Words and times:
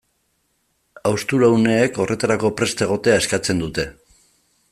Haustura 1.09 1.49
uneek 1.57 2.01
horretarako 2.05 2.53
prest 2.63 2.85
egotea 2.87 3.23
eskatzen 3.25 3.63
dute. 3.67 3.91